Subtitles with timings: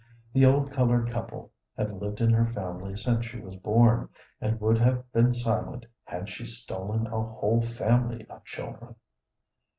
[0.33, 4.09] The old colored couple had lived in her family since she was born,
[4.41, 8.95] and would have been silent had she stolen a whole family of children.